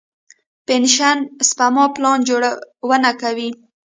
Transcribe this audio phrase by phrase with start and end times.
[0.67, 1.17] پنشن
[1.49, 3.49] سپما پلان جوړونه کوي.